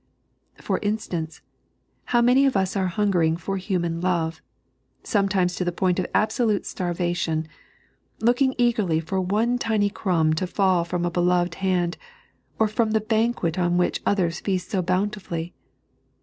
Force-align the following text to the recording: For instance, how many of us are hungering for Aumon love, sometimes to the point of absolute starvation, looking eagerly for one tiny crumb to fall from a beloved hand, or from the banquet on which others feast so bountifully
For 0.59 0.79
instance, 0.79 1.41
how 2.05 2.23
many 2.23 2.47
of 2.47 2.57
us 2.57 2.75
are 2.75 2.87
hungering 2.87 3.37
for 3.37 3.59
Aumon 3.59 4.01
love, 4.01 4.41
sometimes 5.03 5.53
to 5.57 5.63
the 5.63 5.71
point 5.71 5.99
of 5.99 6.07
absolute 6.11 6.65
starvation, 6.65 7.47
looking 8.19 8.55
eagerly 8.57 8.99
for 8.99 9.21
one 9.21 9.59
tiny 9.59 9.91
crumb 9.91 10.33
to 10.33 10.47
fall 10.47 10.83
from 10.83 11.05
a 11.05 11.11
beloved 11.11 11.53
hand, 11.61 11.99
or 12.57 12.67
from 12.67 12.93
the 12.93 12.99
banquet 12.99 13.59
on 13.59 13.77
which 13.77 14.01
others 14.07 14.39
feast 14.39 14.71
so 14.71 14.81
bountifully 14.81 15.53